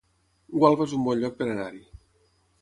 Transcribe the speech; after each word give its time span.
Gualba 0.61 0.87
es 0.89 0.95
un 1.01 1.03
bon 1.09 1.21
lloc 1.25 1.37
per 1.43 1.49
anar-hi 1.49 1.85